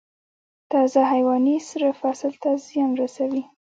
[0.71, 3.43] تازه حیواني سره فصل ته زیان رسوي؟